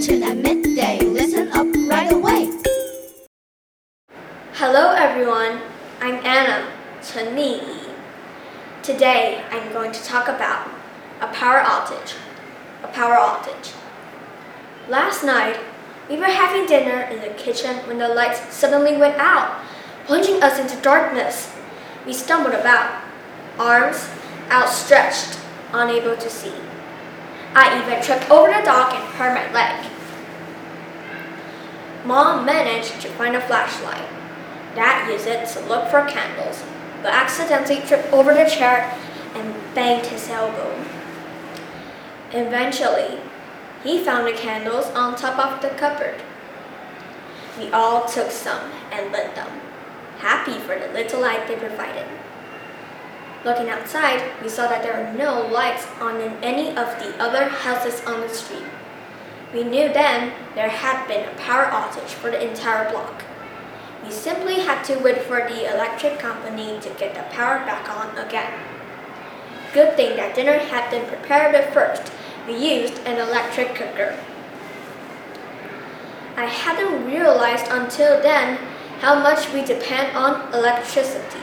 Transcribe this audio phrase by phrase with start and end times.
[0.00, 0.98] attention at midday.
[1.00, 2.50] Listen up right away.
[4.54, 5.60] Hello, everyone.
[6.00, 7.36] I'm Anna Chen
[8.82, 10.70] Today, I'm going to talk about
[11.20, 12.14] a power outage.
[12.82, 13.74] A power outage.
[14.88, 15.60] Last night,
[16.08, 19.62] we were having dinner in the kitchen when the lights suddenly went out,
[20.06, 21.54] plunging us into darkness.
[22.06, 23.02] We stumbled about,
[23.58, 24.08] arms
[24.50, 25.38] outstretched,
[25.74, 26.54] unable to see.
[27.54, 29.90] I even tripped over the dock and hurt my leg.
[32.04, 34.08] Mom managed to find a flashlight.
[34.74, 36.62] Dad used it to look for candles,
[37.02, 38.96] but accidentally tripped over the chair
[39.34, 40.74] and banged his elbow.
[42.32, 43.18] Eventually,
[43.82, 46.22] he found the candles on top of the cupboard.
[47.58, 49.60] We all took some and lit them,
[50.18, 52.06] happy for the little light they provided.
[53.42, 57.44] Looking outside, we saw that there were no lights on in any of the other
[57.48, 58.68] houses on the street.
[59.54, 63.24] We knew then there had been a power outage for the entire block.
[64.04, 68.16] We simply had to wait for the electric company to get the power back on
[68.18, 68.52] again.
[69.72, 72.12] Good thing that dinner had been prepared at first.
[72.46, 74.18] We used an electric cooker.
[76.36, 78.56] I hadn't realized until then
[79.00, 81.40] how much we depend on electricity.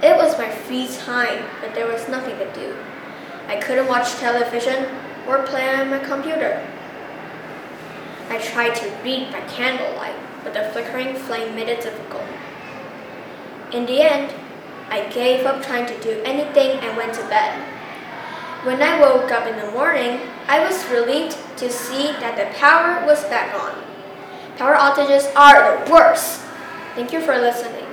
[0.00, 2.76] It was my free time, but there was nothing to do.
[3.48, 4.86] I couldn't watch television
[5.26, 6.64] or play on my computer.
[8.28, 12.22] I tried to read by candlelight, but the flickering flame made it difficult.
[13.72, 14.32] In the end,
[14.88, 17.60] I gave up trying to do anything and went to bed.
[18.64, 23.04] When I woke up in the morning, I was relieved to see that the power
[23.04, 23.82] was back on.
[24.56, 26.40] Power outages are the worst.
[26.94, 27.87] Thank you for listening.